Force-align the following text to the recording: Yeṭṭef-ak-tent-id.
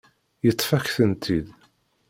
Yeṭṭef-ak-tent-id. 0.45 1.47